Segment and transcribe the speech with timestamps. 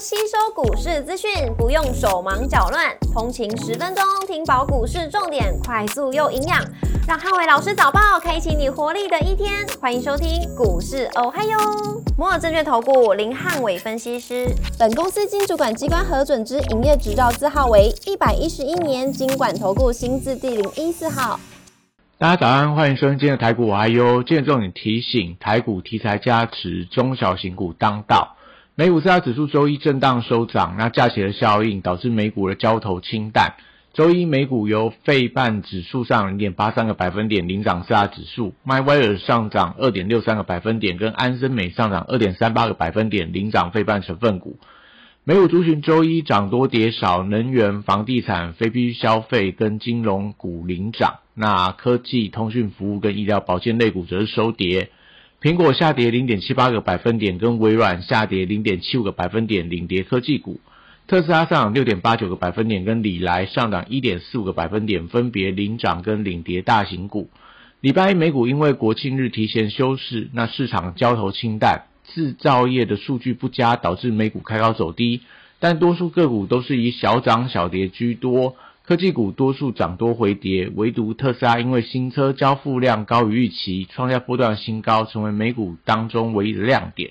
[0.00, 6.64] 吸收股市资讯，不用手忙脚乱，通勤十分钟听饱股市重点，快速又营养，
[7.08, 9.66] 让汉伟老师早报开启你活力的一天。
[9.80, 11.58] 欢迎收听股市哦嗨哟，
[12.16, 14.46] 摩尔证券投顾林汉伟分析师，
[14.78, 21.40] 本公司经主管机关核准之营业执照字号为一百一十一年经管投顾新字第零一四号。
[22.18, 28.36] 大家早安，欢迎收听今天的台股还有今天重点提醒，台股题材加持，中小型股当道。
[28.78, 33.54] 美股四大指数周一震荡收涨，那假期的效应导致美股的交投清淡。
[33.92, 44.60] 周一美股由费半指数上零点八三个百分点领涨四大指数，迈威尔上涨二点六三个百分点，跟安森美上涨二点三八个百分点领涨费半成分股。
[45.24, 51.16] 美股族群周一涨多跌少，能源、房地产、非必需消费跟金融股领涨。
[51.34, 54.90] 那科技、通讯服务跟医疗保健类股则是收跌。
[55.40, 60.60] 苹果下跌零点七八个百分点，跟微软下跌零点七五个百分点领跌科技股。
[61.06, 67.30] 特斯拉上涨六点八九个百分点，跟里来上涨一点四五个百分点，分别领涨跟领跌大型股。
[67.80, 71.84] 礼拜一美股因为国庆日提前休市，那市场交投清淡。
[72.12, 75.20] 制造业的数据不佳，导致美股开高走低，
[75.60, 78.56] 但多数个股都是以小涨小跌居多。
[78.88, 87.10] 科技股多数涨多回跌，唯独特斯拉因为新车交付量高于预期，创下波段新高，成为美股当中唯一的亮点。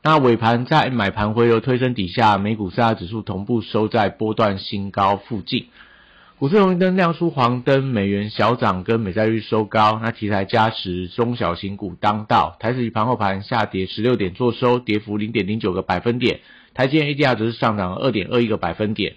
[0.00, 5.66] 那尾盘在买盘回流推升底下，美股四大指数同步收在波段新高附近。
[6.38, 12.56] 股市红绿灯亮出黄灯，美元小涨跟美债率收高，那题材加持，中小型股当道。
[12.60, 16.38] 台指盘后盘下跌十六点，做收跌幅零点零九个百分点。
[16.74, 19.16] 台积电 ADR 则是上涨二点二一个百分点。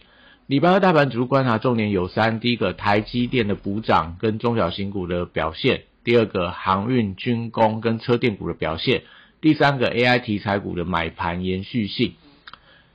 [0.51, 9.03] 礼拜二大盘指数观察重点有三：第一个，台积电的补涨跟中小型股的表现；第二个，航运、军工跟车电股的表现；
[9.39, 12.15] 第三个，AI 题材股的买盘延续性。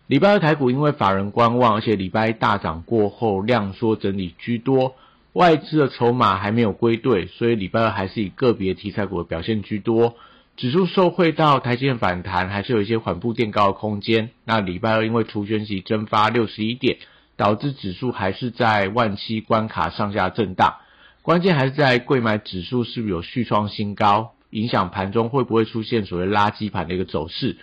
[0.07, 4.95] 礼拜二台股因为法人观望，而且礼拜一大涨过后量缩整理居多，
[5.33, 10.15] 外资的筹码还没有归队，所以礼拜二还是以个别题材股的表现居多。
[10.59, 14.29] 指数受惠到台积电反弹，还是有一些缓步垫高的空间。
[14.45, 16.99] 那礼拜二因为除权息蒸发六十一点，
[17.37, 20.77] 导致指数还是在万七关卡上下震荡。
[21.23, 27.57] 关键还是在贵买指数是不是有续创新高，影响盘中会不会出现所谓垃圾盘的一个走势。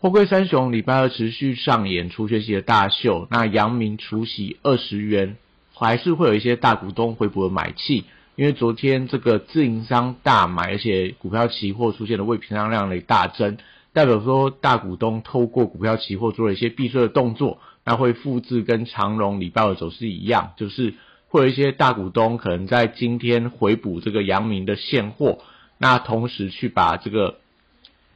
[0.00, 5.36] 货柜三雄礼拜二持续上演除学习的大秀，那阳明除息二十元，
[5.74, 8.04] 还是会有一些大股东回补的买气，
[8.36, 13.58] 因为昨天这个自营商大买，而且股票期货出现了未平仓量的大增，
[13.98, 20.94] 代表说大股东透过股票期货做了一些避税的动作，那会复制跟长荣礼拜二走势一样，就是
[21.26, 25.40] 会有一些大股东可能在今天回补这个阳明的现货，
[25.78, 27.38] 那同时去把这个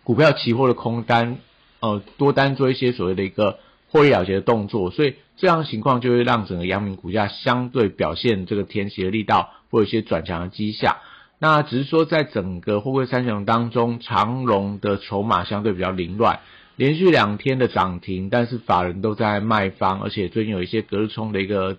[0.05, 1.39] 股票期货的空单。
[1.81, 3.59] 呃，多单做一些所谓的一个
[3.91, 10.99] 获利了结的动作，所以这样情况就会让整个阳明股价相对表现这个填息的力道，会有一些转强的迹象。
[11.43, 16.39] 那只是说，在整个货柜三雄当中，长荣的筹码相对比较凌乱，
[16.77, 21.79] 连续两天的涨停，但是法人都在卖方，而且最近有一些隔日冲的一个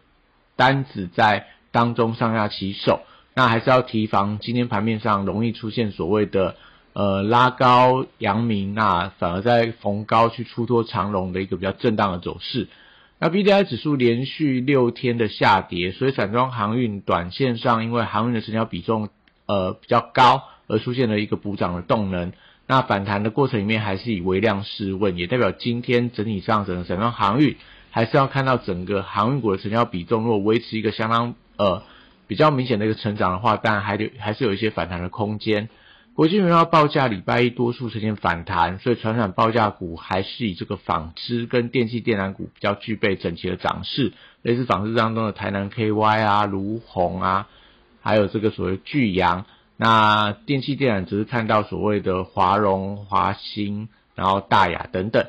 [0.57, 3.03] 单子在当中上下起手，
[3.33, 6.57] 那还是要提防今天盘面上容易出现所谓的。
[6.95, 12.67] 呃，拉高阳明，那反而在逢高去出脱长龙的一个比较震荡的走势。
[13.17, 19.09] 那 B D I 指数连续六天的下跌，所以散装航运短线上因为航运的成交比重
[19.45, 22.33] 呃比较高，而出现了一个补涨的动能。
[22.65, 27.57] 那反弹的过程里面还是以微量试问，也代表今天整体上整个散装航运
[27.91, 31.83] 还是要看到整个航运股的成交比重如果维持一个相当呃
[32.27, 35.69] 比较明显的一个成长的话，当然还得还是有一些反弹的空间。
[36.15, 47.47] 国际原料报价礼拜一多数呈现反弹，所以传统报价股还是以这个纺织跟电器电缆股比较具备整齐的涨势，类似纺织当中的台南 KY 啊、卢红啊，
[48.03, 49.45] 还有这个所谓巨阳。
[49.77, 55.25] 那电器电缆只是看到所谓的华荣、华兴，然后大雅等等。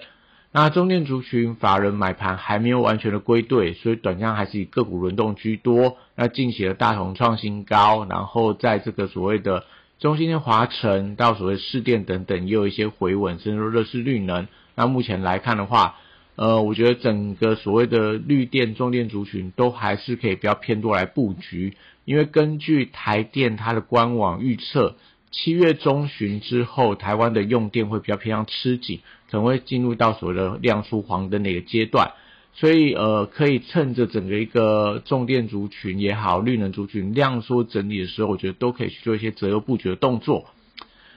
[0.52, 5.96] 那中电族群法人买盘还没有完全的归队，所以短向还是以个股轮动居多。
[6.14, 9.64] 那近期的大同创新高，然后在这个所谓的。
[10.00, 14.48] 中心的华晨到所谓市电等等，也有一些回稳，甚至说热势绿能。
[14.74, 15.94] 那目前来看的话，
[16.36, 24.96] 呃，我觉得整个所谓的绿电、中电族群都还是可以比较偏多来布局，因为根据台电它的官网预测，
[25.30, 29.00] 七月中旬之后，台湾的用电会比较偏向吃紧，
[29.30, 32.12] 可能会进入到所谓的亮出黄灯的一个阶段。
[32.56, 40.46] 所以，呃，可以趁着整个一个重电族群也好，绿能族群量缩整理的时候，我觉得都可以去做一些择优布局的动作。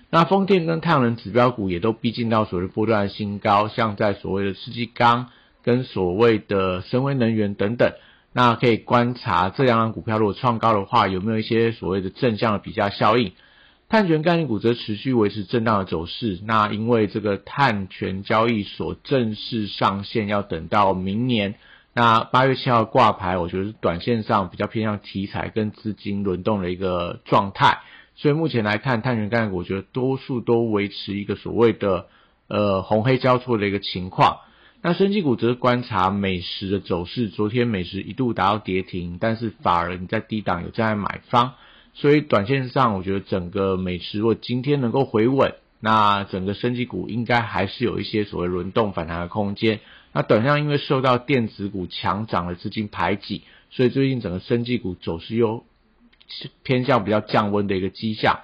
[0.09, 5.29] 那风电跟太阳能指标股也都逼近到所谓波段的新高，像在所谓的世纪钢
[5.63, 7.91] 跟所谓的深威能源等等，
[8.31, 13.33] 那可以观察这两档股票如果创高的话，有没有一些所谓的正向的比价效应？
[13.89, 16.39] 碳权概念股则持续维持震荡的走势。
[16.43, 21.55] 那因为这个碳权交易所正式上线要等到明年，
[21.93, 27.79] 那八月七号挂牌，我觉得是短线上比较偏向题材跟资金轮动的一个状态。
[28.17, 32.07] 所以目前来看，碳权概念股，我觉得多数都维持一个所谓的
[32.47, 34.39] 呃红黑交错的一个情况。
[34.81, 41.53] 那升绩股则是观察美食的走势，昨天美食一度达到跌停，但是法人在低档有在买方。
[41.93, 49.79] 所以短线上，我觉得整个美食如果今天能够回稳，那整个升级股应该还是有一些所谓轮动反弹的空间。
[50.13, 55.65] 那短线因为受到电子股强涨的资金排挤，所以最近整个升级股走势又
[56.63, 58.39] 偏向比较降温的一个迹象。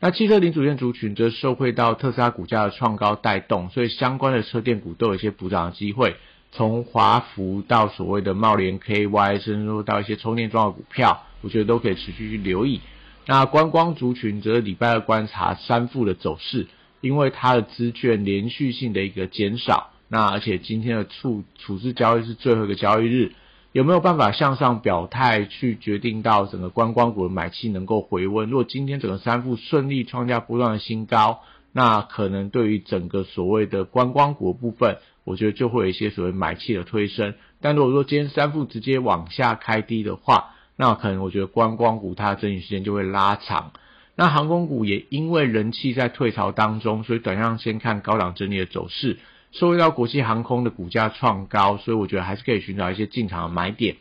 [0.00, 6.16] 那汽车零组件族群则受惠到特斯拉股价的创高带动，所以相关的车电股都有一些补涨的机会。
[6.52, 11.24] 从华福到所谓的茂联 KY，甚至说到一些充电桩的股票。
[11.40, 12.80] 我觉得都可以持续去留意。
[13.26, 16.68] 那观光族群则礼拜二观察三富的走势，
[17.02, 19.90] 因为它的资券连续性的一个减少。
[20.08, 23.32] 那而且今天的处处置交易是最后一个交易日，
[23.74, 28.48] 有没有办法向上表态，去决定到整个观光股的买气能够回温？
[28.48, 31.40] 如果今天整个三富顺利创下不断的新高，
[31.72, 37.34] 那可能对于整个所谓的观光股部分，我觉得就会有一些所谓买气的推升。
[37.60, 43.72] 但如果说今天三富直接往下开低的话，那可能我觉得观光股它的整理时间就会拉长，
[44.14, 49.18] 那航空股也因为人气在退潮当中，所以短上先看高档整理的走势，
[49.54, 53.96] 受惠到国际航空的股价创高，所以我觉得还是可以寻找一些进场的买点。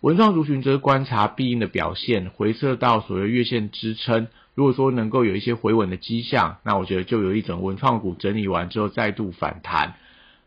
[0.00, 9.94] 文创族群则是观察必应的表现，回撤到所谓月线支撑，如果说能够有一些回稳的迹象，那我觉得就有一种文创股整理完之后再度反弹。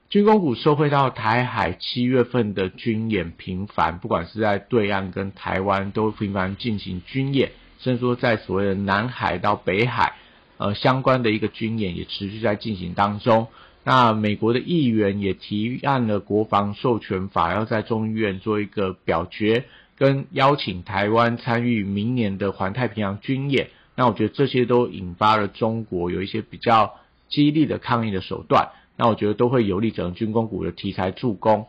[0.10, 10.16] 军工股收回到台海七月份的军演频繁，不管是在对岸跟台湾都频繁进行军演，甚至说在所谓的南海到北海，
[10.58, 13.48] 呃相关的一个军演也持续在进行当中。
[13.84, 19.66] 那美国的议员也提案了国防授权法，要在众议院做一个表决，
[19.98, 23.70] 跟邀请台湾参与明年的环太平洋军演。
[23.96, 26.96] 那我觉得这些都引发了中国有一些比较
[27.30, 28.70] 激励的抗议的手段。
[28.96, 31.66] 那我觉得都会有利整个军工股的题材助攻。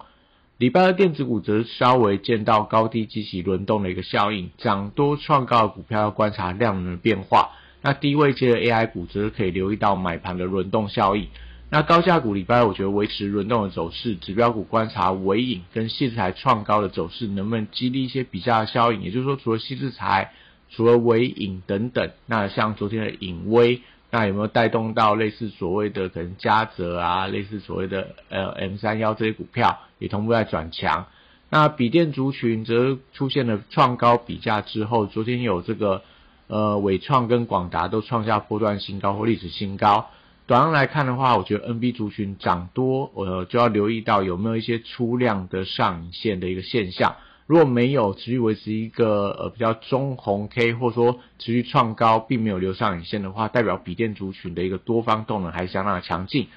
[0.58, 7.52] 礼拜二电子股则稍微见到高低激起轮动的一个效应，涨多创高的股票要观察量能的变化。
[7.82, 11.28] 那低位接的 AI 股则可以留意到买盘的轮动效应。
[11.72, 19.02] 那高价股礼拜我觉得维持轮动的走势，指标股观察尾影跟细材创高的走势能不能激励一些比价效应。
[19.02, 20.32] 也就是说，除了细材、
[20.68, 23.82] 除了尾影等等，那像昨天的影威。
[24.12, 31.06] 那有没有带动到类似所谓的可能嘉泽啊，类似所谓的呃 M 三幺这些股票也同步在转强？
[31.48, 36.02] 那笔电族群则出现了创高比价之后，昨天有这个
[36.48, 40.10] 呃伟创跟广达都创下波段新高或历史新高。
[40.50, 47.14] 短上来看的话，我觉得 NB 族群涨多，呃就要留意到有没有一些出量的上影线的一个现象。
[47.46, 56.48] 如果没有持续维持一个呃比较中红 K，或者说持续创高，并没有留上影线的话，代表笔电族群的一个多方动能还是相当的强劲。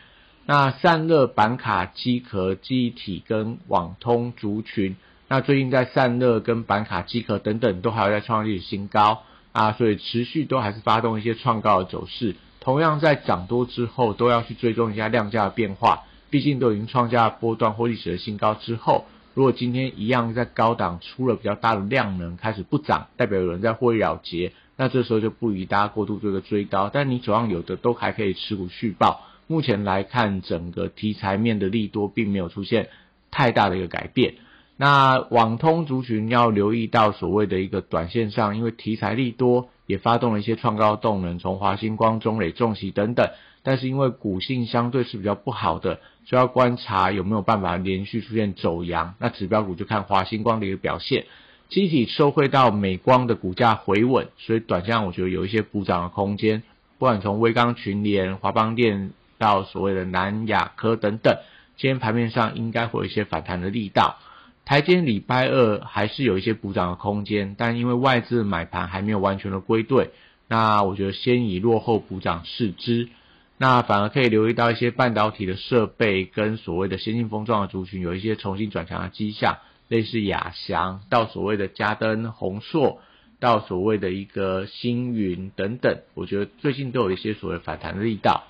[0.48, 4.96] 那散热板卡、机壳、记忆体跟网通族群，
[5.28, 12.36] 那最近在散热跟板卡、机壳等等都还要在创历史新高啊，所以持续都还是发动一些创高的走势。
[12.64, 19.06] 同样在涨多之后，都要去追踪一下量价的变化，毕竟都已经创下波段或历史的新高之后。
[19.34, 26.90] 如果今天一样在高档出了比较大的量能，开始不涨，代表有人在获利了结，那这时候就不宜大家过度做个追高。
[26.94, 29.22] 但你手上有的都还可以持股续报。
[29.48, 32.90] 目前来看，整个题材面的利多并没有出现
[33.32, 34.36] 太大的一个改变。
[34.78, 43.30] 那网通族群要留意到所谓的一个短线上，因为题材利多也发动了一些创高动能，从华星光、中磊、重喜等等。
[43.66, 49.16] 但是因为股性相对是比较不好的，就要观察有没有办法连续出现走阳。
[49.20, 51.26] 那指标股就看华星光的一个表现，
[51.70, 56.62] 机体收回到美光的股价回稳，所以短线我觉得有一些补涨的空间。
[57.00, 61.38] 不管从微钢群联、华邦电到所谓的南亚科等等，
[61.78, 64.18] 今天盘面上应该会有一些反弹的力道。
[64.66, 70.12] 台间礼拜二还是有一些补涨的空间，但因为外资买盘还没有完全的归队，
[70.48, 73.10] 那我觉得先以落后补涨试之。
[73.58, 79.58] 那反而可以留意到一些半导体的设备跟所谓的先进封装的族群有一些重新转强的迹象，
[79.90, 83.00] 类似亚翔到所谓的嘉登、宏硕
[83.40, 88.44] 到所谓的一个星云等等，我觉得最近都有一些所谓反弹的力道。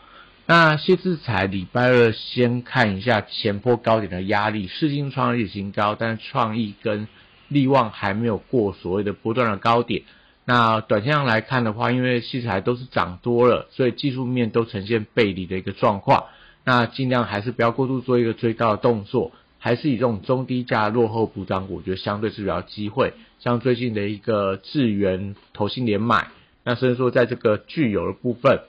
[0.45, 7.07] 那谢志才礼拜二先看一下前波高点的压力，世金创历史新高，但是创意跟
[7.47, 10.03] 利旺还没有过所谓的波段的高点。
[10.43, 16.25] 那短线上来看的话，因为器材都是涨多了，所以技术面都呈现背离的一个状况。
[16.65, 23.13] 那尽量还是不要过度做一个追高的动作，还是以这种中低价落后补涨股，我觉得相对是比较机会。
[23.39, 26.27] 像最近的一个智源投信连买，
[26.65, 28.59] 那甚至说在这个具有的部分，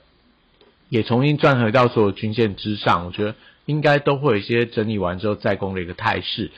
[0.89, 6.51] 也重新转回到所有均线之上，我觉得应该都会有一些整理完之后再攻的一个态势。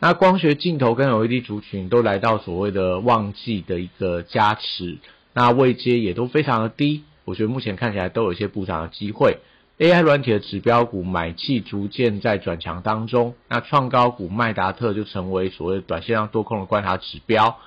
[0.00, 4.98] 那光学镜头跟 LED 族群都来到所谓的旺季的一个加持，
[5.32, 9.38] 那位阶也都非常的低，我觉得目前看起来都有一些补涨的机会。
[9.78, 17.58] AI 软体的指标股买气逐渐在转强当中，那创高股麦达特就成为所谓短线上多空的观察指标。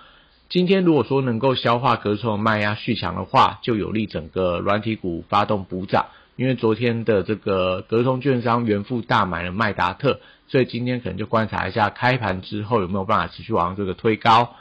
[0.50, 6.08] 今天如果说能够消化隔冲的卖压续强的话，就有利整个软体股发动补涨。
[6.38, 10.20] 因为昨天的这个隔通券商原付大买了麦达特。
[10.50, 14.56] 所以今天可能就观察一下开盘之后有没有办法持续往上这个推高。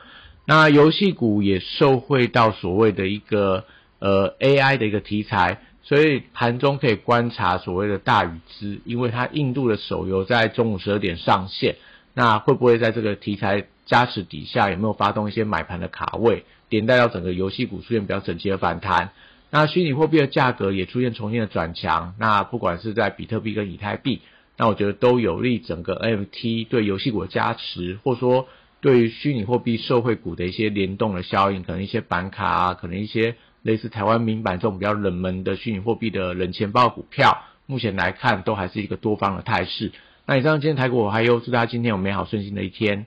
[0.45, 3.65] 那游戏股也受惠到所谓的一个
[4.01, 11.77] 呃 AI 的一个题材，所以盘中可以观察所谓的大禹之，因为它印度的手游在中午十二点上线，
[12.15, 19.13] 那会不会在这个题材加持底下有没有发动一些买盘的卡位，连带到整个游戏股出现比较整齐的反弹？
[19.49, 24.21] 那虚拟货币的价格也出现重新的转强，那不管是在比特币跟以太币。
[24.59, 28.49] 那我觉得都有利整个 NFT 对游戏股的加持，或说
[28.81, 39.93] 对于虚拟货币社会股的一些联动的效应，可能一些板卡啊，可能一些类似台湾民版这种比较冷门的虚拟货币的冷钱包股票，目前来看都还是一个多方的态势。
[40.27, 43.07] 那以上今天台股我还有祝大家今天有美好顺心的一天。